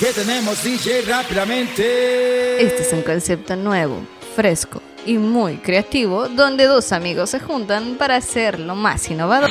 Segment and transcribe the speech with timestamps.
[0.00, 2.64] ¿Qué tenemos, DJ, rápidamente?
[2.64, 4.00] Este es un concepto nuevo,
[4.34, 9.50] fresco y muy creativo, donde dos amigos se juntan para hacer lo más innovador.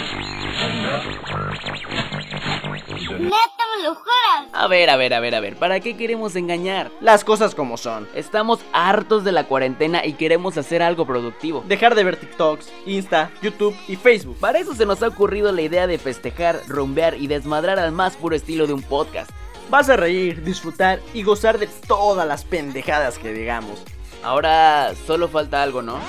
[3.20, 4.50] ¿Neta me lo juras?
[4.52, 6.90] A ver, a ver, a ver, a ver, ¿para qué queremos engañar?
[7.00, 8.10] Las cosas como son.
[8.16, 11.64] Estamos hartos de la cuarentena y queremos hacer algo productivo.
[11.68, 14.38] Dejar de ver TikToks, Insta, YouTube y Facebook.
[14.40, 18.16] Para eso se nos ha ocurrido la idea de festejar, rumbear y desmadrar al más
[18.16, 19.30] puro estilo de un podcast.
[19.70, 23.84] Vas a reír, disfrutar y gozar de todas las pendejadas que digamos.
[24.24, 26.00] Ahora solo falta algo, ¿no?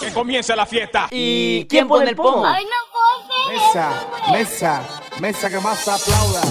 [0.00, 1.08] Que comience la fiesta.
[1.10, 2.46] ¿Y quién pone el pomo?
[2.46, 2.80] Ay, no
[3.50, 3.92] Mesa,
[4.30, 4.82] mesa,
[5.20, 6.42] mesa que más aplauda.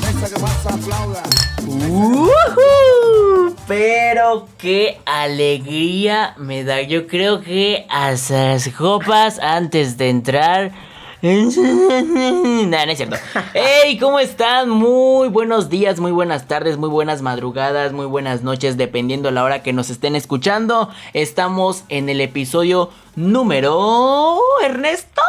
[0.00, 1.22] Mesa que más aplauda.
[1.66, 3.54] ¡Ujú!
[3.66, 6.82] Pero qué alegría me da.
[6.82, 10.93] Yo creo que hasta las copas antes de entrar.
[11.24, 13.16] No, no es cierto.
[13.54, 13.98] ¡Hey!
[13.98, 14.68] ¿Cómo están?
[14.68, 19.62] Muy buenos días, muy buenas tardes, muy buenas madrugadas, muy buenas noches, dependiendo la hora
[19.62, 20.90] que nos estén escuchando.
[21.14, 24.36] Estamos en el episodio número.
[24.62, 25.22] Ernesto.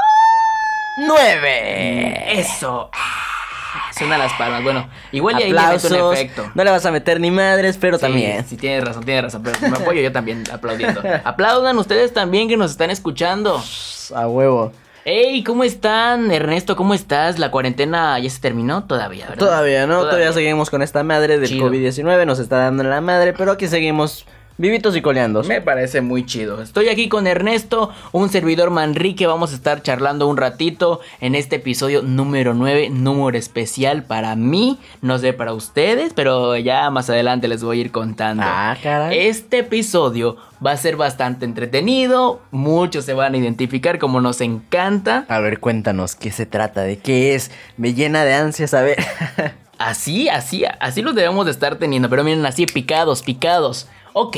[1.07, 2.39] 9.
[2.41, 2.89] Eso.
[2.93, 4.63] Ah, Suenan las palmas.
[4.63, 6.13] Bueno, igual y ahí le meto un Aplausos.
[6.19, 6.52] efecto.
[6.55, 8.45] No le vas a meter ni madres, pero Sí, también.
[8.45, 9.43] Sí, tienes razón, tienes razón.
[9.43, 11.02] Pero me apoyo yo también aplaudiendo.
[11.23, 13.63] Aplaudan ustedes también que nos están escuchando.
[14.13, 14.73] A huevo.
[15.08, 16.31] Hey, ¿cómo están?
[16.31, 17.38] Ernesto, ¿cómo estás?
[17.38, 18.86] ¿La cuarentena ya se terminó?
[18.86, 19.38] Todavía, ¿verdad?
[19.38, 20.00] Todavía, ¿no?
[20.00, 21.70] Todavía, seguimos con esta madre del Chido.
[21.70, 22.25] COVID-19.
[22.25, 24.26] Nos está dando la madre, pero aquí seguimos
[24.58, 25.48] vivitos y coleandos.
[25.48, 26.61] Me parece muy chido.
[26.61, 29.28] Estoy aquí con Ernesto, un servidor Manrique.
[29.28, 34.80] Vamos a estar charlando un ratito en este episodio número 9, número especial para mí.
[35.02, 38.44] No sé para ustedes, pero ya más adelante les voy a ir contando.
[38.45, 39.28] Ah, caray.
[39.28, 42.42] Este episodio va a ser bastante entretenido.
[42.52, 45.26] Muchos se van a identificar como nos encanta.
[45.28, 46.81] A ver, cuéntanos, ¿qué se trata?
[46.81, 47.52] ¿De qué es?
[47.78, 48.98] Me llena de ansias a ver.
[49.78, 52.09] Así, así, así los debemos de estar teniendo.
[52.09, 53.89] Pero miren, así picados, picados.
[54.17, 54.38] Ok.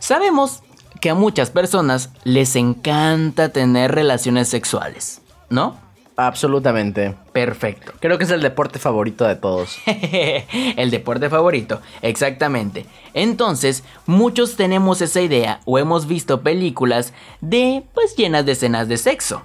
[0.00, 0.62] Sabemos
[1.00, 5.78] que a muchas personas les encanta tener relaciones sexuales, ¿no?
[6.16, 7.14] Absolutamente.
[7.32, 7.94] Perfecto.
[8.00, 9.78] Creo que es el deporte favorito de todos.
[9.86, 12.84] el deporte favorito, exactamente.
[13.14, 18.98] Entonces, muchos tenemos esa idea o hemos visto películas de, pues, llenas de escenas de
[18.98, 19.40] sexo,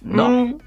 [0.00, 0.28] ¿no?
[0.28, 0.58] Mm,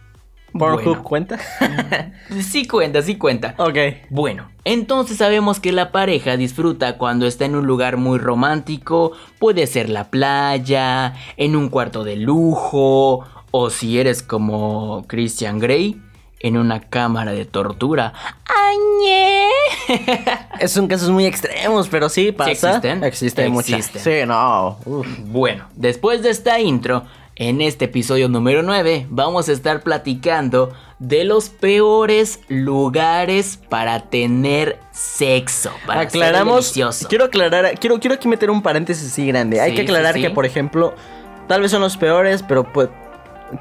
[0.58, 1.04] ¿Pornhub Bueno.
[1.04, 1.40] cuenta?
[2.42, 3.54] Sí cuenta, sí cuenta.
[3.58, 3.78] ok.
[4.10, 9.68] Bueno, entonces sabemos que la pareja disfruta cuando está en un lugar muy romántico, puede
[9.68, 16.02] ser la playa, en un cuarto de lujo, o si eres como Christian Grey,
[16.40, 18.14] en una cámara de tortura.
[18.46, 19.48] ¡Añe!
[20.68, 22.52] Son casos muy extremos, pero sí pasa.
[22.52, 23.04] existen?
[23.04, 23.80] Existen muchas.
[23.88, 24.22] Existen.
[24.22, 24.78] Sí, no.
[24.86, 25.08] uf.
[25.26, 27.04] Bueno, después de esta intro,
[27.36, 34.80] en este episodio número 9 vamos a estar platicando de los peores lugares para tener
[34.92, 35.72] sexo.
[35.86, 36.66] Para ser Aclaramos.
[36.66, 37.08] delicioso.
[37.08, 39.60] Quiero aclarar, quiero, quiero aquí meter un paréntesis así grande.
[39.60, 40.94] Hay que aclarar sí, que, por ejemplo,
[41.48, 42.90] tal vez son los peores, pero pues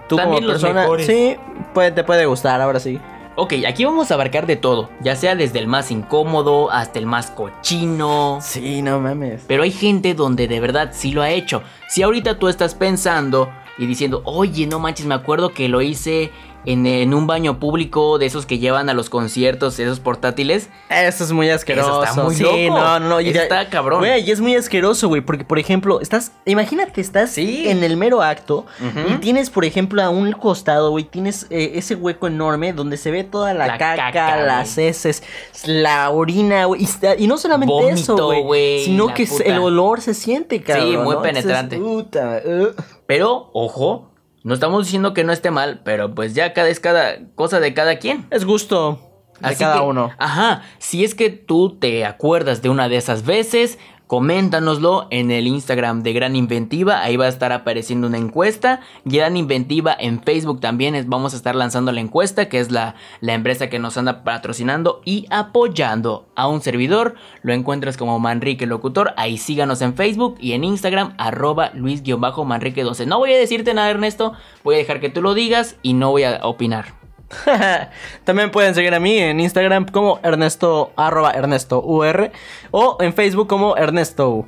[0.08, 1.06] tú También como persona, mejores.
[1.06, 1.36] sí,
[1.74, 3.00] puede, te puede gustar, ahora sí.
[3.34, 7.06] Ok, aquí vamos a abarcar de todo, ya sea desde el más incómodo hasta el
[7.06, 8.38] más cochino.
[8.42, 9.44] Sí, no mames.
[9.48, 11.62] Pero hay gente donde de verdad sí lo ha hecho.
[11.88, 16.30] Si ahorita tú estás pensando y diciendo, oye, no manches, me acuerdo que lo hice
[16.64, 20.68] en, en un baño público de esos que llevan a los conciertos, esos portátiles.
[20.88, 22.04] Eso es muy asqueroso.
[22.04, 22.78] está muy sí, loco.
[22.78, 24.00] no, no, Eso ya- está cabrón.
[24.00, 27.68] Güey, y es muy asqueroso, güey, porque por ejemplo, estás, imagínate, estás Sí.
[27.68, 28.66] en el mero acto
[29.08, 33.10] y tienes, por ejemplo, a un costado, güey, tienes eh, ese hueco enorme donde se
[33.10, 35.22] ve toda la, La caca, caca, las heces,
[35.64, 36.86] la orina, güey,
[37.18, 39.44] y, no solamente eso, güey, sino que puta.
[39.44, 41.04] el olor se siente, cabrón.
[41.04, 41.24] muy ¿no?
[41.24, 41.76] Entonces, penetrante.
[41.78, 42.68] puta, uh.
[43.06, 44.11] Pero, ojo,
[44.44, 47.74] no estamos diciendo que no esté mal, pero pues ya cada es cada cosa de
[47.74, 48.26] cada quien.
[48.30, 50.10] Es gusto de Así cada que, uno.
[50.18, 55.46] Ajá, si es que tú te acuerdas de una de esas veces, coméntanoslo en el
[55.46, 58.80] Instagram de Gran Inventiva, ahí va a estar apareciendo una encuesta.
[59.04, 62.94] Gran Inventiva en Facebook también es- vamos a estar lanzando la encuesta, que es la,
[63.20, 67.14] la empresa que nos anda patrocinando y apoyando a un servidor.
[67.42, 73.06] Lo encuentras como Manrique Locutor, ahí síganos en Facebook y en Instagram, arroba Luis-Manrique12.
[73.06, 74.32] No voy a decirte nada, Ernesto,
[74.64, 77.01] voy a dejar que tú lo digas y no voy a opinar.
[78.24, 82.30] También pueden seguir a mí en Instagram como Ernesto, arroba Ernesto UR,
[82.70, 84.46] o en Facebook como Ernesto.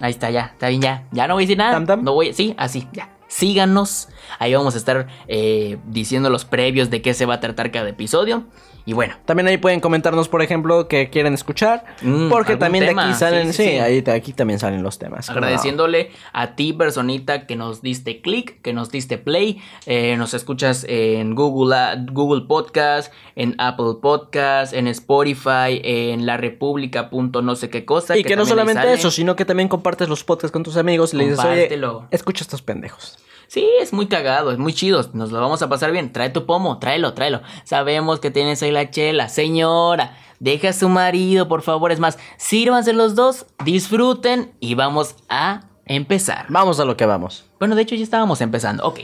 [0.00, 1.04] Ahí está, ya, está bien, ya.
[1.12, 1.72] Ya no voy a decir nada.
[1.72, 2.04] Tam, tam.
[2.04, 3.08] No voy, sí, así, ya.
[3.30, 4.08] Síganos.
[4.40, 7.88] Ahí vamos a estar eh, diciendo los previos de qué se va a tratar cada
[7.88, 8.44] episodio.
[8.86, 11.84] Y bueno, También ahí pueden comentarnos, por ejemplo, que quieren escuchar.
[12.02, 15.30] Mm, porque también de aquí salen, sí, sí, ahí aquí también salen los temas.
[15.30, 19.62] agradeciéndole a ti, personita, que nos diste click, que nos diste play.
[19.86, 27.08] eh, nos escuchas en Google, Google Podcast, en Apple Podcast, en Spotify, en la república.
[27.12, 28.18] no sé qué cosa.
[28.18, 31.18] Y que, no solamente eso, sino que también compartes los podcasts con tus amigos y
[31.18, 31.80] le dices, oye,
[32.10, 33.19] escucha estos pendejos.
[33.50, 36.12] Sí, es muy cagado, es muy chido, nos lo vamos a pasar bien.
[36.12, 37.40] Trae tu pomo, tráelo, tráelo.
[37.64, 39.28] Sabemos que tienes ahí la chela.
[39.28, 41.90] Señora, deja a su marido, por favor.
[41.90, 46.46] Es más, sírvanse los dos, disfruten y vamos a empezar.
[46.48, 47.44] Vamos a lo que vamos.
[47.58, 48.86] Bueno, de hecho ya estábamos empezando.
[48.86, 49.00] Ok,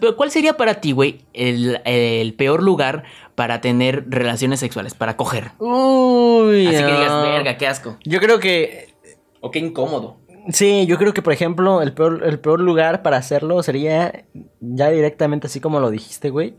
[0.00, 3.04] peor- ¿cuál sería para ti, güey, el, el peor lugar
[3.36, 5.52] para tener relaciones sexuales, para coger?
[5.60, 6.66] Uy.
[6.66, 7.96] Así que digas, verga, qué asco.
[8.04, 8.92] Yo creo que
[9.40, 10.16] O qué incómodo.
[10.50, 14.24] Sí, yo creo que por ejemplo el peor, el peor lugar para hacerlo sería
[14.60, 16.54] ya directamente así como lo dijiste, güey.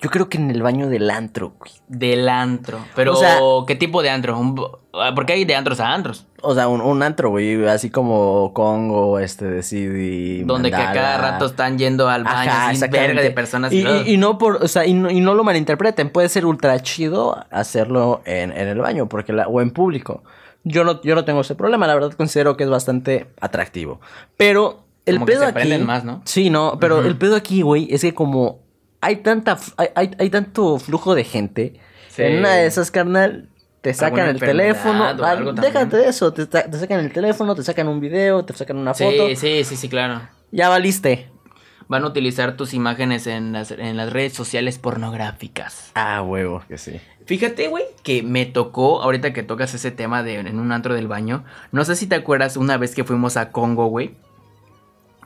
[0.00, 1.72] Yo creo que en el baño del antro, güey.
[1.88, 2.78] Del antro.
[2.94, 4.38] Pero, O sea- ¿qué tipo de antro?
[4.38, 4.54] Un
[4.94, 6.24] ah, Porque hay de antros a antros.
[6.40, 10.44] O sea, un, un antro, güey, así como Congo, este de CD.
[10.44, 13.72] Donde que a cada rato están yendo al baño Ajá, sin verga de personas.
[13.72, 16.78] Y- y no por, o sea, y no, y no lo malinterpreten, puede ser ultra
[16.80, 20.22] chido hacerlo en, en el baño, porque la, o en público.
[20.68, 24.00] Yo no, yo no tengo ese problema, la verdad considero que es bastante atractivo.
[24.36, 25.78] Pero el Como que pedo se aquí.
[25.78, 26.22] más, ¿no?
[26.24, 28.60] Sí, no, pero el pedo aquí, güey, es que como
[29.00, 32.22] hay tanta, hay, hay, hay tanto flujo de gente, Sí.
[32.22, 33.48] en una de esas, carnal,
[33.80, 35.04] te sacan ¿Alguna el teléfono.
[35.04, 35.54] ah, también?
[35.54, 39.28] déjate de eso, te sacan el teléfono, te sacan un video, te sacan una foto.
[39.28, 40.20] Sí, sí, sí, sí, claro.
[40.50, 41.28] Ya valiste.
[41.88, 45.90] Van a utilizar tus imágenes en las, en las redes sociales pornográficas.
[45.94, 47.00] Ah, huevo, que sí.
[47.26, 51.08] Fíjate, güey, que me tocó, ahorita que tocas ese tema de en un antro del
[51.08, 54.14] baño, no sé si te acuerdas una vez que fuimos a Congo, güey.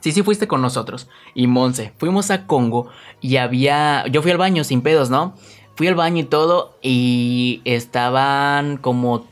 [0.01, 1.07] Sí, sí fuiste con nosotros.
[1.33, 2.89] Y Monse, fuimos a Congo
[3.21, 4.05] y había...
[4.07, 5.33] Yo fui al baño sin pedos, ¿no?
[5.75, 9.25] Fui al baño y todo y estaban como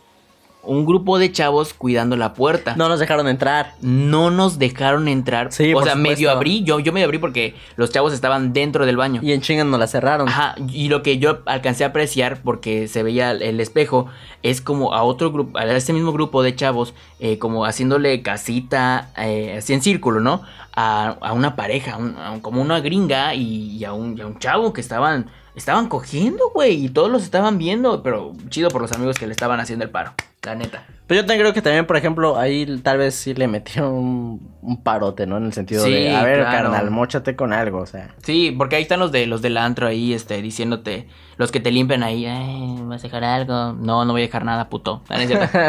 [0.63, 2.75] un grupo de chavos cuidando la puerta.
[2.75, 3.73] No nos dejaron entrar.
[3.81, 5.51] No nos dejaron entrar.
[5.51, 6.63] Sí, o por sea, medio abrí.
[6.63, 9.21] Yo, yo medio abrí porque los chavos estaban dentro del baño.
[9.23, 10.27] Y en chinga nos la cerraron.
[10.29, 14.07] Ajá, y lo que yo alcancé a apreciar, porque se veía el, el espejo,
[14.43, 19.11] es como a otro grupo, a ese mismo grupo de chavos, eh, como haciéndole casita,
[19.17, 20.41] eh, así en círculo, ¿no?
[20.75, 24.21] A, a una pareja, un- a un- como una gringa y, y a un, y
[24.21, 25.25] a un chavo que estaban,
[25.55, 29.33] estaban cogiendo, güey, y todos los estaban viendo, pero chido por los amigos que le
[29.33, 30.85] estaban haciendo el paro, la neta.
[31.05, 34.51] Pero yo también creo que también, por ejemplo, ahí tal vez sí le metieron un,
[34.61, 35.37] un parote, ¿no?
[35.37, 36.71] En el sentido Sí, de, a ver, claro.
[36.71, 38.15] carnal, mochate con algo, o sea.
[38.23, 41.07] Sí, porque ahí están los de los del antro ahí, este, diciéndote,
[41.37, 43.73] los que te limpian ahí, ay, ¿vas a dejar algo?
[43.73, 45.03] No, no voy a dejar nada, puto.
[45.09, 45.59] No, no es cierto.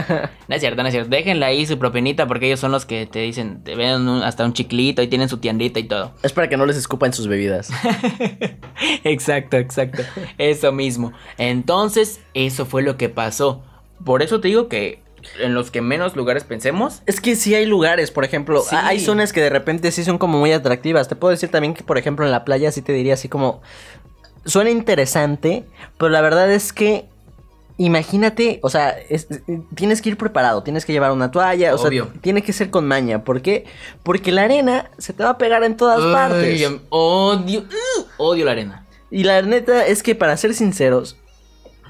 [0.49, 1.11] No es cierto, no es cierto.
[1.11, 4.45] Déjenle ahí su propinita porque ellos son los que te dicen, te ven un- hasta
[4.45, 6.13] un chiclito y tienen su tiendita y todo.
[6.23, 7.69] Es para que no les escupan sus bebidas.
[9.05, 10.03] exacto, exacto.
[10.39, 11.13] Eso mismo.
[11.37, 13.65] Entonces, eso fue lo que pasó.
[14.05, 15.01] Por eso te digo que
[15.41, 18.75] en los que menos lugares pensemos, Es que sí hay lugares, por ejemplo, Sí.
[18.77, 21.09] hay zonas que de repente sí son como muy atractivas.
[21.09, 23.63] Te puedo decir también que, por ejemplo, en la playa sí te diría así como...
[24.45, 25.65] Suena interesante,
[25.99, 27.07] pero la verdad es que...
[27.79, 29.27] Imagínate, o sea, es-
[29.75, 32.05] tienes que ir preparado, tienes que llevar una toalla, o Obvio.
[32.05, 33.25] sea, tiene que ser con maña.
[33.25, 33.65] ¿Por qué?
[34.03, 36.69] Porque la arena se te va a pegar en todas partes.
[36.91, 38.87] odio, ugh, odio la arena.
[39.11, 41.17] Y la neta es que, para ser sinceros,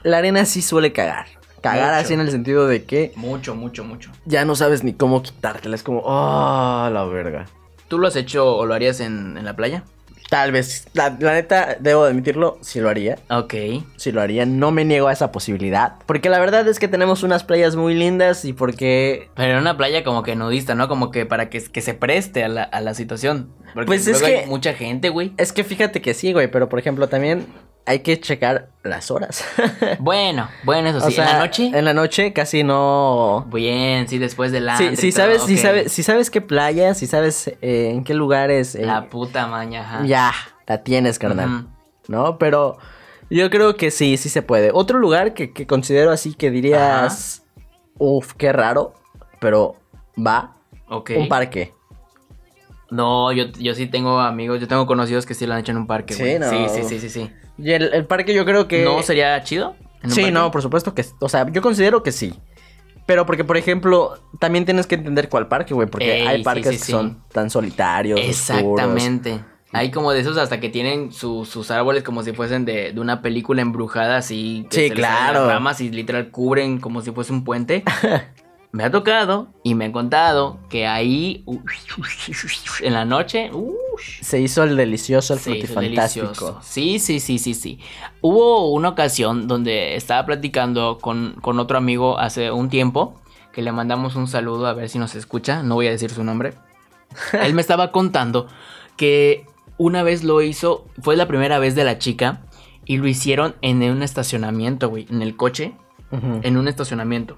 [0.03, 1.27] la arena sí suele cagar.
[1.63, 2.05] Cagar Mucho.
[2.05, 4.11] así en el sentido de que Mucho, mucho, mucho.
[4.27, 5.75] ya no sabes ni cómo quitártela.
[5.77, 7.47] Es como, oh, la verga.
[7.89, 9.85] ¿Tú lo has hecho o lo harías en, en la playa?
[10.31, 13.19] Tal vez, la, la neta, debo admitirlo, sí lo haría.
[13.29, 13.53] Ok.
[13.97, 15.97] Sí lo haría, no me niego a esa posibilidad.
[16.07, 19.29] Porque la verdad es que tenemos unas playas muy lindas y porque...
[19.37, 20.89] Pero en una playa como que nudista, ¿no?
[20.89, 23.51] Como que para que, que se preste a la, a la situación.
[23.75, 25.35] Porque Pues es que- hay mucha gente, güey.
[25.37, 27.45] Es que fíjate que sí, güey, pero por ejemplo también
[27.87, 29.45] hay que checar las horas.
[29.99, 31.07] Bueno, bueno, eso O sí.
[31.09, 31.71] ¿En sea, la noche?
[31.75, 33.47] En la noche casi no...
[33.53, 37.07] Bien, sí, después del Sí, antro si sabes, si sabes, si sabes qué playas, si
[37.07, 40.05] sabes eh, en qué lugares, eh, La puta maña, ajá.
[40.07, 40.33] ya
[40.67, 41.67] la tienes, carnal.
[42.09, 42.39] ¿No?
[42.39, 42.79] Pero
[43.31, 44.71] yo creo que sí, sí se puede.
[44.73, 47.45] Otro lugar que, que considero así que dirías,
[47.99, 48.95] uff, qué raro,
[49.41, 49.77] pero
[50.17, 50.57] va,
[50.89, 51.11] Ok.
[51.17, 51.73] un parque.
[52.91, 55.79] No, yo, yo sí tengo amigos, yo tengo conocidos que sí lo han hecho en
[55.79, 56.51] un parque, Sí, no.
[56.51, 57.33] Sí, sí, sí, sí, sí.
[57.59, 58.85] Y el, el parque yo creo que...
[58.85, 59.77] ¿No sería chido?
[60.03, 60.33] ¿En un Sí, parque?
[60.33, 62.35] no, por supuesto que, o sea, yo considero que sí.
[63.07, 66.67] Pero porque, por ejemplo, también tienes que entender cuál parque, güey, porque Ey, hay parques
[66.67, 66.93] sí, que sí.
[66.93, 68.19] son tan solitarios.
[68.19, 68.31] oscuros.
[68.81, 69.41] Exactamente.
[69.75, 73.01] Hay como de esos hasta que tienen su- sus árboles como si fuesen de, de
[73.01, 74.67] una película embrujada, así.
[74.71, 75.41] que Sí, se les salen claro.
[75.47, 77.83] las ramas y literal cubren como si fuese un puente.
[78.73, 81.59] me ha tocado y me han contado que ahí uh,
[82.81, 83.77] en la noche, uh,
[84.23, 86.27] Se hizo el delicioso, el frutifantástico.
[86.27, 86.61] delicioso.
[86.63, 87.79] Sí, sí, sí, sí, sí.
[88.23, 93.21] Hubo una ocasión donde estaba platicando con, con otro amigo hace un tiempo,
[93.53, 96.25] que le mandamos un saludo a ver si nos escucha, no voy a decir su
[96.25, 96.55] nombre.
[97.43, 98.47] Él me estaba contando
[98.97, 99.45] que
[99.77, 102.47] una vez lo hizo, fue la primera vez de la chica,
[102.87, 105.75] y lo hicieron en un estacionamiento, güey, en el coche,
[106.11, 107.37] en un estacionamiento.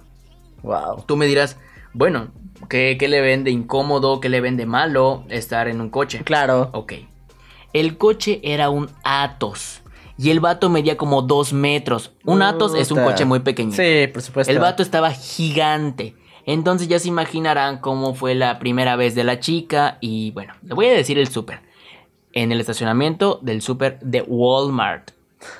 [0.64, 1.04] Wow.
[1.06, 1.58] Tú me dirás,
[1.92, 2.28] bueno,
[2.68, 6.22] ¿qué, qué le ven de incómodo, qué le ven de malo estar en un coche?
[6.24, 6.70] Claro.
[6.72, 6.94] Ok.
[7.72, 9.82] El coche era un Atos.
[10.16, 12.12] Y el vato medía como dos metros.
[12.24, 13.72] Un Atos es un coche muy pequeño.
[13.72, 14.52] Sí, por supuesto.
[14.52, 16.14] El vato estaba gigante.
[16.46, 19.98] Entonces ya se imaginarán cómo fue la primera vez de la chica.
[20.00, 21.60] Y bueno, le voy a decir el súper.
[22.32, 25.10] En el estacionamiento del súper de Walmart.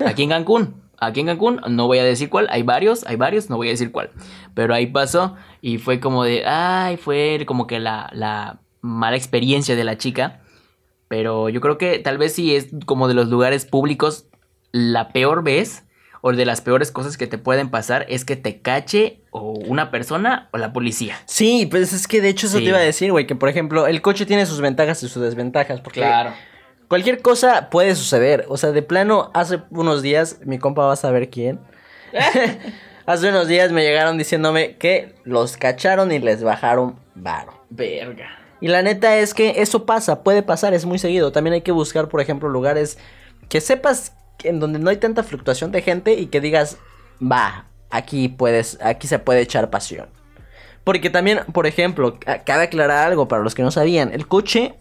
[0.05, 0.75] Aquí en Cancún.
[1.07, 2.47] Aquí en Cancún, no voy a decir cuál.
[2.51, 4.11] Hay varios, hay varios, no voy a decir cuál.
[4.55, 5.37] Pero ahí pasó.
[5.61, 6.45] Y fue como de.
[6.47, 10.41] Ay, fue como que la, la mala experiencia de la chica.
[11.09, 14.27] Pero yo creo que tal vez sí es como de los lugares públicos
[14.73, 15.85] la peor vez
[16.23, 19.91] o de las peores cosas que te pueden pasar es que te cache o una
[19.91, 21.17] persona o la policía.
[21.27, 22.65] Sí, pues es que de hecho eso Sí.
[22.65, 25.23] te iba a decir, güey, que por ejemplo el coche tiene sus ventajas y sus
[25.23, 26.01] desventajas, porque
[26.89, 28.47] cualquier cosa puede suceder.
[28.49, 31.61] O sea, de plano, hace unos días, mi compa va a saber quién.
[33.07, 37.53] hace unos días me llegaron diciéndome que los cacharon y les bajaron varo.
[37.71, 38.29] Verga.
[38.61, 41.33] Y la neta es que eso pasa, puede pasar, es muy seguido.
[41.33, 42.99] También hay que buscar, por ejemplo, lugares
[43.49, 46.79] que sepas en donde no hay tanta fluctuación de gente y que digas,
[47.21, 50.09] va, aquí puedes, aquí se puede echar pasión.
[50.83, 54.75] Porque también, por ejemplo, ca- cabe aclarar algo para los que no sabían, el coche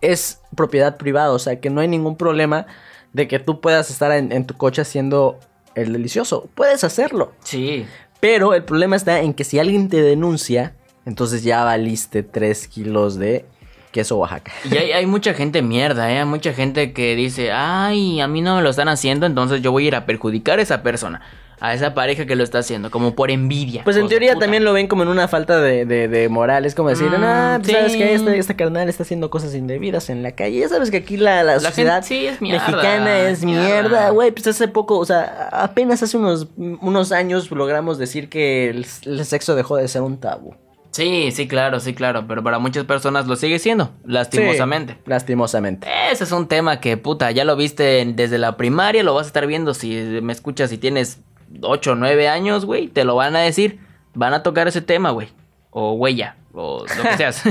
[0.00, 2.66] es propiedad privada, o sea que no hay ningún problema
[3.12, 5.38] de que tú puedas estar en, en tu coche haciendo
[5.74, 6.48] el delicioso.
[6.54, 7.32] Puedes hacerlo.
[7.42, 7.86] Sí.
[8.20, 10.74] Pero el problema está en que si alguien te denuncia,
[11.06, 13.46] entonces ya valiste 3 kilos de
[13.92, 14.52] queso Oaxaca.
[14.70, 16.18] Y hay, hay mucha gente mierda, ¿eh?
[16.18, 19.72] Hay mucha gente que dice, ay, a mí no me lo están haciendo, entonces yo
[19.72, 21.22] voy a ir a perjudicar a esa persona,
[21.60, 23.82] a esa pareja que lo está haciendo, como por envidia.
[23.84, 26.64] Pues en teoría también lo ven como en una falta de, de, de moral.
[26.66, 30.10] Es como decir, Mm, ah, pues sabes que esta, esta carnal está haciendo cosas indebidas
[30.10, 30.60] en la calle.
[30.60, 34.10] Ya sabes que aquí la, la, La sociedad gente- sí, es mierda, mexicana es mierda.
[34.10, 34.30] güey.
[34.30, 39.24] Pues hace poco, o sea, apenas hace unos, unos años logramos decir que el, el
[39.24, 40.54] sexo dejó de ser un tabú.
[40.90, 44.94] Sí, sí, claro, sí, claro, pero para muchas personas lo sigue siendo, lastimosamente.
[44.94, 45.86] Sí, lastimosamente.
[46.10, 49.28] Ese es un tema que, puta, ya lo viste desde la primaria, lo vas a
[49.28, 49.90] estar viendo si
[50.22, 51.18] me escuchas si tienes
[51.62, 53.80] 8 o 9 años, güey, te lo van a decir,
[54.14, 55.28] van a tocar ese tema, güey,
[55.70, 57.42] o huella, o lo que seas.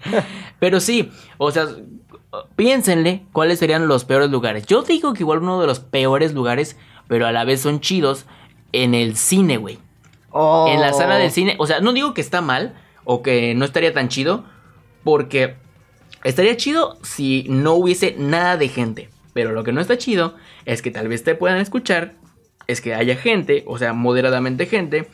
[0.58, 1.66] Pero sí, o sea,
[2.56, 4.66] piénsenle cuáles serían los peores lugares.
[4.66, 6.76] Yo digo que igual uno de los peores lugares,
[7.08, 8.26] pero a la vez son chidos,
[8.72, 9.78] en el cine, güey.
[10.30, 10.66] Oh.
[10.68, 12.74] En la sala del cine, o sea, no digo que está mal
[13.04, 14.44] o que no estaría tan chido,
[15.04, 15.54] porque
[16.24, 19.08] estaría chido si no hubiese nada de gente.
[19.32, 20.34] Pero lo que no está chido
[20.64, 22.14] es que tal vez te puedan escuchar,
[22.66, 25.08] es que haya gente, o sea, moderadamente gente,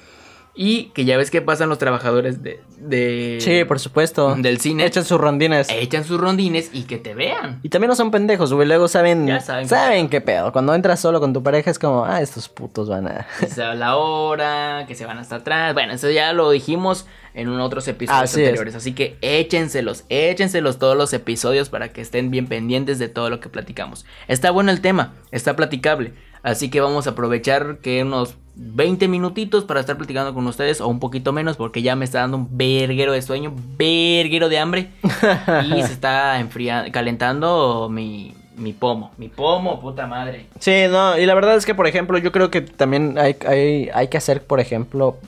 [0.54, 4.34] y que ya ves que pasan los trabajadores de, de- Sí, por supuesto.
[4.36, 5.68] del cine, Echan sus rondines.
[5.70, 7.58] echan sus rondines y que te vean.
[7.62, 8.68] Y también no son pendejos, güey.
[8.68, 9.26] Luego saben.
[9.26, 10.52] Ya saben saben, qué qué pedo.
[10.52, 13.26] Cuando entras solo con tu pareja es como, ah, estos putos van a.
[13.74, 15.72] La hora, que se van hasta atrás.
[15.72, 18.48] Bueno, eso ya lo dijimos en un otros episodios Así es.
[18.48, 18.74] anteriores.
[18.74, 23.40] Así que échenselos, échenselos todos los episodios para que estén bien pendientes de todo lo
[23.40, 24.04] que platicamos.
[24.28, 26.12] Está bueno el tema, está platicable.
[26.42, 30.88] Así que vamos a aprovechar que unos 20 minutitos para estar platicando con ustedes o
[30.88, 34.90] un poquito menos porque ya me está dando un verguero de sueño, verguero de hambre
[35.66, 40.46] y se está enfriando, calentando mi, mi pomo, mi pomo, puta madre.
[40.58, 41.18] Sí, no.
[41.18, 44.16] Y la verdad es que, por ejemplo, yo creo que también hay, hay, hay que
[44.16, 45.18] hacer, por ejemplo.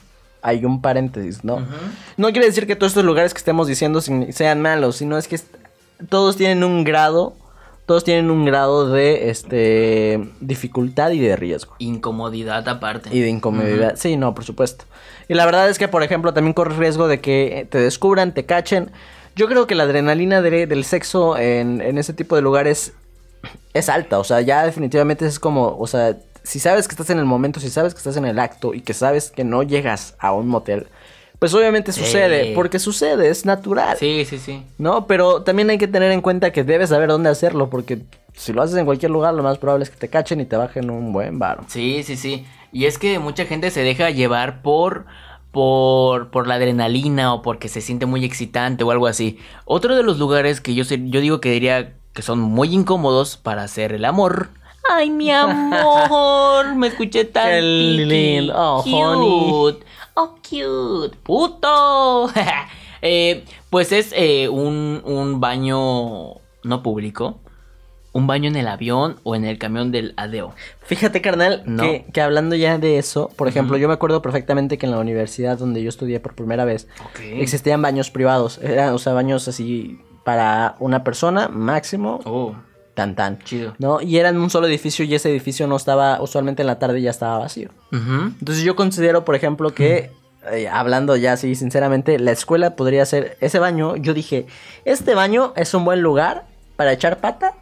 [0.46, 1.66] Hay un paréntesis, ¿no?
[2.18, 5.40] No quiere decir que todos estos lugares que estemos diciendo sean malos, sino es que
[6.10, 7.34] todos tienen un grado,
[7.86, 11.74] todos tienen un grado de este dificultad y de riesgo.
[11.78, 13.10] Incomodidad aparte.
[13.12, 13.94] Y de incomodidad.
[13.96, 14.84] Sí, no, por supuesto.
[15.28, 18.44] Y la verdad es que, por ejemplo, también corres riesgo de que te descubran, te
[18.46, 18.90] cachen.
[19.36, 22.92] Yo creo que la adrenalina de- del sexo en, en ese tipo de lugares
[23.72, 24.18] es alta.
[24.18, 27.58] O sea, ya definitivamente es como, o sea, si sabes que estás en el momento,
[27.60, 30.46] si sabes que estás en el acto y que sabes que no llegas a un
[30.48, 30.86] motel,
[31.44, 32.52] pues obviamente sucede, Sí.
[32.54, 33.98] porque sucede, es natural.
[33.98, 34.62] Sí, sí, sí.
[34.78, 35.06] ¿No?
[35.06, 37.98] Pero también hay que tener en cuenta que debes saber dónde hacerlo, porque
[38.32, 40.56] si lo haces en cualquier lugar, lo más probable es que te cachen y te
[40.56, 41.64] bajen un buen varo.
[41.68, 42.46] Sí, sí, sí.
[42.72, 45.04] Y es que mucha gente se deja llevar por,
[45.52, 49.38] por, por la adrenalina o porque se siente muy excitante o algo así.
[49.66, 53.36] Otro de los lugares que yo, sé- yo digo que diría que son muy incómodos
[53.36, 54.48] para hacer el amor.
[54.90, 58.54] Ay, mi amor, me escuché tan Qué lindo.
[58.56, 59.78] Oh, honey.
[60.14, 61.16] Oh, cute.
[61.22, 62.30] Puto.
[63.06, 67.38] Eh, pues es eh, un, un baño no público.
[68.14, 70.54] Un baño en el avión o en el camión del ADEO.
[70.84, 71.82] Fíjate, carnal, No.
[71.82, 75.00] que, que hablando ya de eso, por ejemplo, yo me acuerdo perfectamente que en la
[75.00, 76.88] universidad donde yo estudié por primera vez,
[77.34, 78.56] existían baños privados.
[78.62, 82.54] Eran, o sea, baños así para una persona máximo, Oh,
[82.94, 83.38] tan tan.
[83.40, 83.74] chido.
[83.78, 84.00] ¿No?
[84.00, 87.10] Y eran un solo edificio y ese edificio no estaba, usualmente en la tarde ya
[87.10, 87.70] estaba vacío.
[87.92, 90.10] Entonces yo considero, por ejemplo, que,
[90.52, 93.96] eh, hablando ya así sinceramente, la escuela podría ser ese baño.
[93.96, 94.46] Yo dije,
[94.84, 96.44] este baño es un buen lugar
[96.76, 97.54] para echar pata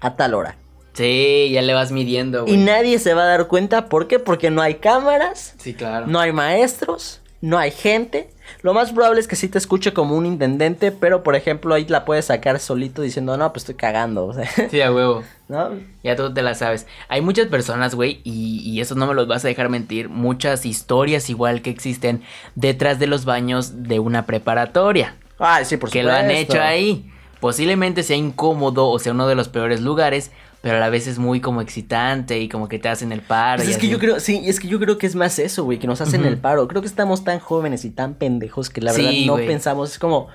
[0.00, 0.56] a tal hora.
[0.92, 2.56] Sí, ya le vas midiendo, Y güey.
[2.56, 4.18] nadie se va a dar cuenta, ¿por qué?
[4.18, 6.06] Porque no hay cámaras, Sí, claro.
[6.08, 8.28] no hay maestros, no hay gente.
[8.62, 11.86] Lo más probable es que sí te escuche como un intendente, pero por ejemplo ahí
[11.86, 15.22] la puedes sacar solito diciendo, no, pues estoy cagando, o sea, Sí, a huevo.
[15.48, 15.70] ¿no?
[16.04, 16.86] Ya tú te la sabes.
[17.08, 20.08] Hay muchas personas, güey, y, y eso no me los vas a dejar mentir.
[20.08, 22.22] Muchas historias igual que existen
[22.54, 25.16] detrás de los baños de una preparatoria.
[25.38, 26.20] Ay, sí, por que supuesto.
[26.22, 27.10] lo han hecho ahí.
[27.40, 30.30] Posiblemente sea incómodo o sea uno de los peores lugares,
[30.62, 33.58] pero a la vez es muy como excitante y como que te hacen el paro.
[33.58, 35.64] Pues y es que yo creo, sí, es que yo creo que es más eso,
[35.64, 36.68] güey, que nos hacen el paro.
[36.68, 39.92] Creo que estamos tan jóvenes y tan pendejos que la verdad Sí, no pensamos.
[39.92, 40.28] Es como,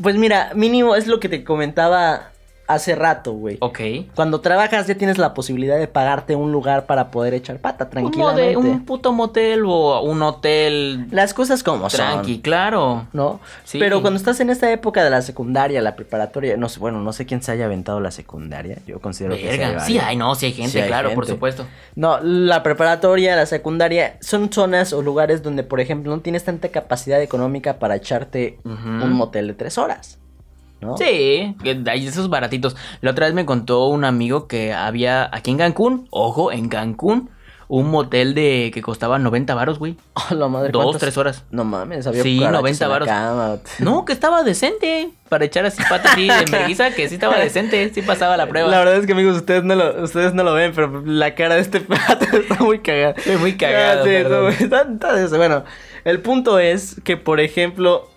[0.00, 2.32] pues mira, mínimo es lo que te comentaba
[2.74, 3.56] hace rato, güey.
[3.60, 3.80] Ok.
[4.14, 7.90] Cuando trabajas ya tienes la posibilidad de pagarte un lugar para poder echar pata Un,
[7.90, 8.56] tranquilamente.
[8.56, 12.42] mode- un puto motel o un hotel Las cosas como tranqui, son.
[12.42, 13.06] claro.
[13.12, 13.40] ¿No?
[13.64, 13.78] Sí.
[13.78, 17.12] Pero cuando estás en esta época de la secundaria, la preparatoria, no sé, bueno, no
[17.12, 18.78] sé quién se haya aventado la secundaria.
[18.86, 19.80] Yo considero que sí hay Verga.
[19.80, 21.66] Sí, hay, no, sí hay gente, Sí hay claro, por supuesto.
[21.94, 26.68] No, la preparatoria, la secundaria, son zonas o lugares donde, por ejemplo, no tienes tanta
[26.68, 30.18] capacidad económica para echarte un motel de tres horas.
[30.82, 30.96] ¿No?
[30.98, 32.76] Sí, que hay esos baratitos.
[33.00, 37.30] La otra vez me contó un amigo que había aquí en Cancún, ojo, en Cancún,
[37.68, 39.96] un motel de que costaba 90 varos, güey.
[40.30, 41.44] Oh, la madre, Dos, ¿cuántas- tres horas.
[41.50, 43.60] No mames, había Sí, cucarachas 90 en la varos.
[43.78, 45.10] No, que estaba decente.
[45.30, 48.68] Para echar así pata así de merguiza, que sí estaba decente, sí pasaba la prueba.
[48.68, 51.54] La verdad es que amigos, ustedes no lo, ustedes no lo ven, pero la cara
[51.54, 53.14] de este pato está muy cagada.
[53.40, 55.36] Muy cagado, Ah, sí, está- está-.
[55.38, 55.64] Bueno,
[56.04, 58.10] el punto es que, por ejemplo,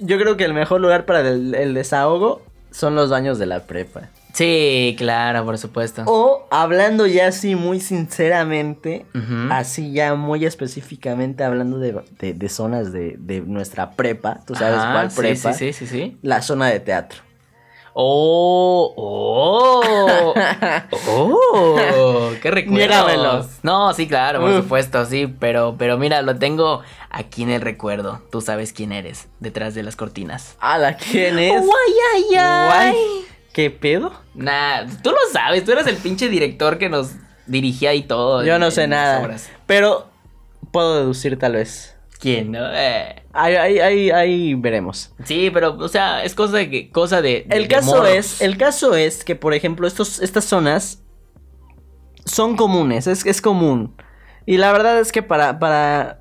[0.00, 3.60] yo creo que el mejor lugar para el, el desahogo son los baños de la
[3.60, 4.08] prepa.
[4.32, 6.02] Sí, claro, por supuesto.
[6.06, 9.04] O hablando ya así muy sinceramente,
[9.50, 14.80] así ya muy específicamente hablando de, de- de zonas de, de nuestra prepa, tú sabes
[14.82, 16.18] cuál prepa, Sí, sí, sí, sí.
[16.22, 17.20] la zona de teatro.
[17.92, 20.34] Oh, oh,
[21.08, 22.78] oh, qué recuerdos.
[22.88, 23.46] Niégamelos.
[23.62, 24.56] No, sí, claro, por Uf.
[24.62, 28.22] supuesto, sí, pero, pero mira, lo tengo aquí en el recuerdo.
[28.30, 30.56] Tú sabes quién eres, detrás de las cortinas.
[30.60, 31.52] ¿Ala quién es?
[31.60, 32.66] Guay, ay, ay.
[32.66, 32.96] Guay.
[33.52, 34.12] ¿Qué pedo?
[34.34, 37.12] Nah, tú lo sabes, tú eres el pinche director que nos
[37.46, 38.44] dirigía y todo.
[38.44, 39.50] Yo en- no sé nada, obras.
[39.66, 40.08] pero
[40.70, 41.96] puedo deducir tal vez.
[42.20, 42.52] ¿Quién?
[42.52, 42.60] no?
[42.72, 45.14] Eh, Ahí, ahí, ahí, ahí veremos.
[45.24, 47.44] Sí, pero, o sea, es cosa de cosa de.
[47.48, 51.02] de- El caso es, el caso es que, por ejemplo, estos, estas zonas
[52.24, 53.94] son comunes, es, es común.
[54.46, 56.20] Y la verdad es que para, para,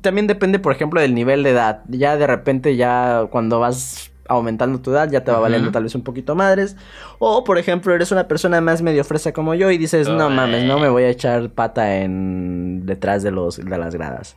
[0.00, 1.82] también depende, por ejemplo, del nivel de edad.
[1.88, 5.94] Ya de repente, ya cuando vas aumentando tu edad, ya te va valiendo tal vez
[5.94, 6.74] un poquito madres.
[7.18, 10.64] O, por ejemplo, eres una persona más medio fresa como yo y dices, no mames,
[10.64, 14.36] no me voy a echar pata en detrás de los, de las gradas.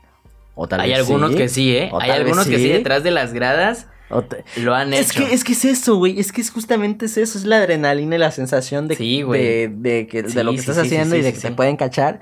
[0.61, 1.89] O tal Hay vez algunos sí, que sí, ¿eh?
[1.93, 5.25] o Hay algunos que sí detrás de las gradas o te- lo han es hecho.
[5.25, 6.19] que, es que es eso, güey.
[6.19, 7.37] Es que es justamente es eso.
[7.37, 10.61] Es la adrenalina y la sensación de, Sí, de, de que, de lo que sí,
[10.69, 11.47] estás haciendo sí, y de sí, que sí.
[11.47, 12.19] te pueden cachar.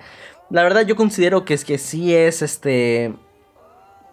[0.52, 3.14] La verdad, yo considero que es que sí es este.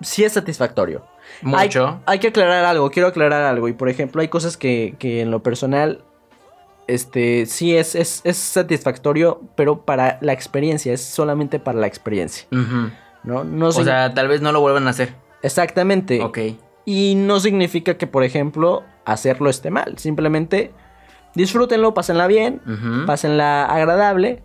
[0.01, 1.05] Sí es satisfactorio.
[1.43, 2.01] Mucho.
[2.07, 3.69] hay que aclarar algo, quiero aclarar algo.
[3.69, 6.03] Y por ejemplo, hay cosas que, que en lo personal.
[6.87, 12.47] Este, sí es, es, es satisfactorio, pero para la experiencia, es solamente para la experiencia,
[12.53, 12.91] Ujú.
[13.25, 13.45] ¿No?
[13.45, 15.15] No O sea, tal vez no lo vuelvan a hacer.
[15.43, 16.23] exactamente.
[16.23, 16.39] Ok.
[16.87, 19.97] Y no significa que, por ejemplo, hacerlo esté mal.
[19.99, 20.73] Simplemente
[21.35, 23.07] disfrútenlo, pásenla bien, Ujú.
[23.07, 24.43] pásenla agradable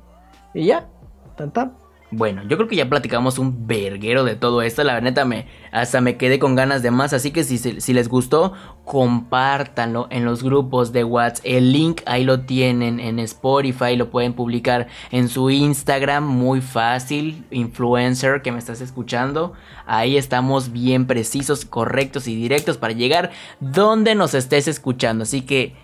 [0.53, 0.87] y ya.
[1.35, 1.73] Tan tan.
[2.11, 4.83] Bueno, yo creo que ya platicamos un verguero de todo esto.
[4.83, 7.13] La neta, me, hasta me quedé con ganas de más.
[7.13, 11.45] Así que si, si les gustó, compártanlo en los grupos de WhatsApp.
[11.45, 13.95] El link ahí lo tienen en Spotify.
[13.95, 16.25] Lo pueden publicar en su Instagram.
[16.25, 17.45] Muy fácil.
[17.51, 19.53] Influencer que me estás escuchando.
[19.85, 25.23] Ahí estamos bien precisos, correctos y directos para llegar donde nos estés escuchando.
[25.23, 25.75] Así que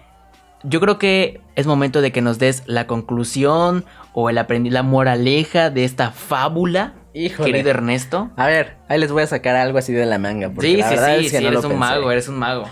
[0.67, 4.36] yo creo que es momento de que nos des la conclusión o el
[4.69, 7.51] la moraleja de esta fábula, Híjole.
[7.51, 8.30] querido Ernesto.
[8.36, 10.49] A ver, ahí les voy a sacar algo así de la manga.
[10.49, 11.80] Porque Sí, la sí, sí, es que sí, no eres un pensé.
[11.80, 12.65] mago, eres un mago.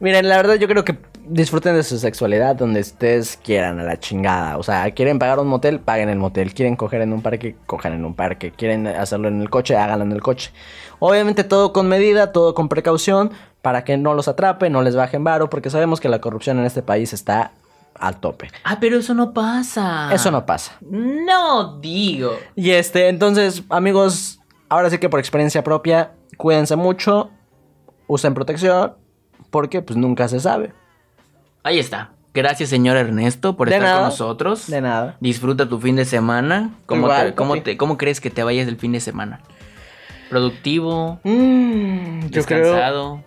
[0.00, 0.96] Miren, la verdad yo creo que
[1.28, 4.58] disfruten de su sexualidad donde ustedes quieran, a la chingada.
[4.58, 6.54] O sea, quieren pagar un motel, paguen el motel.
[6.54, 8.52] Quieren coger en un parque, cojan en un parque.
[8.52, 10.52] Quieren hacerlo en el coche, háganlo en el coche.
[10.98, 13.30] Obviamente todo con medida, todo con precaución,
[13.62, 16.64] para que no los atrape, no les bajen varo, porque sabemos que la corrupción en
[16.64, 17.52] este país está
[17.98, 18.50] al tope.
[18.64, 20.12] Ah, pero eso no pasa.
[20.12, 20.76] Eso no pasa.
[20.80, 22.32] No digo.
[22.54, 27.30] Y este, entonces, amigos, ahora sí que por experiencia propia, cuídense mucho,
[28.06, 28.94] usen protección,
[29.50, 30.72] porque pues nunca se sabe.
[31.62, 32.10] Ahí está.
[32.34, 34.00] Gracias, señor Ernesto, por De estar nada.
[34.00, 34.68] con nosotros.
[34.68, 35.16] De nada.
[35.20, 36.70] Disfruta tu fin de semana.
[36.86, 37.60] ¿Cómo, Igual, te- cómo papi.
[37.62, 39.40] te- cómo crees que te vayas el fin de semana?
[40.30, 41.20] ¿Productivo?
[41.24, 43.24] Mm, yo creo ¿Descansado?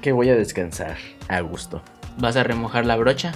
[0.00, 0.96] que voy a descansar
[1.28, 1.80] a gusto.
[2.18, 3.32] ¿Vas a remojar la brocha?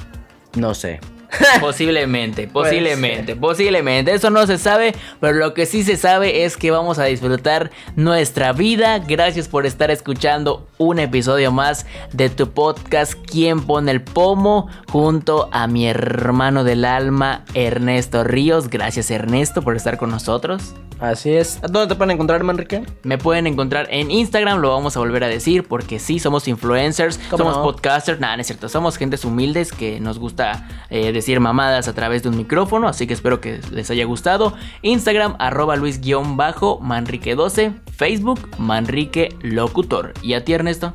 [0.57, 1.01] No sé.
[1.61, 4.13] Posiblemente, posiblemente, posiblemente.
[4.13, 7.71] Eso no se sabe, pero lo que sí se sabe es que vamos a disfrutar
[7.97, 8.99] nuestra vida.
[8.99, 14.69] Gracias por estar escuchando un episodio más de tu podcast ¿Quién pone el pomo?
[14.89, 18.69] Junto a mi hermano del alma, Ernesto Ríos.
[18.69, 20.75] Gracias Ernesto por estar con nosotros.
[21.03, 21.61] Así es.
[21.61, 22.85] ¿Dónde te pueden encontrar, Manrique?
[23.03, 27.19] Me pueden encontrar en Instagram, lo vamos a volver a decir, porque sí, somos influencers,
[27.29, 27.65] ¿Cómo somos no?
[27.65, 31.93] podcasters, nada, no es cierto, somos gentes humildes que nos gusta eh, decir mamadas a
[31.93, 34.55] través de un micrófono, así que espero que les haya gustado.
[34.83, 40.15] Instagram, arroba Luis-Manrique12, Facebook, Manrique Locutor.
[40.23, 40.95] ¿Y a ti, Ernesto?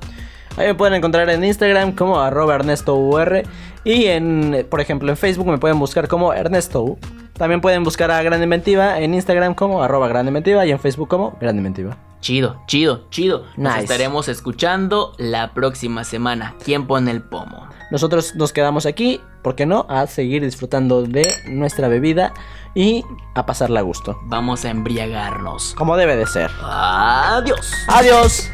[0.55, 3.43] Ahí me pueden encontrar en Instagram como arroba Ernesto UR.
[3.83, 6.97] Y en, por ejemplo, en Facebook me pueden buscar como Ernesto.
[7.37, 11.07] También pueden buscar a Gran Inventiva en Instagram como arroba Gran Inventiva y en Facebook
[11.07, 11.97] como Gran Inventiva.
[12.19, 13.43] Chido, chido, chido.
[13.57, 13.83] Nos Nice.
[13.83, 16.55] estaremos escuchando la próxima semana.
[16.65, 17.67] ¿Quién pone el pomo?
[17.91, 19.85] Nosotros nos quedamos aquí, ¿por qué no?
[19.87, 22.33] A seguir disfrutando de nuestra bebida
[22.73, 23.03] y
[23.35, 24.17] a pasarla a gusto.
[24.25, 25.75] Vamos a embriagarnos.
[25.75, 26.49] Como debe de ser.
[26.61, 27.71] Adiós.
[27.87, 28.49] Adiós.